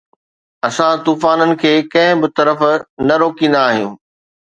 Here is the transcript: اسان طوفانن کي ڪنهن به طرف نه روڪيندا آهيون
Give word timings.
اسان 0.67 0.95
طوفانن 1.07 1.51
کي 1.63 1.73
ڪنهن 1.93 2.15
به 2.21 2.29
طرف 2.37 2.59
نه 3.07 3.15
روڪيندا 3.23 3.59
آهيون 3.67 3.93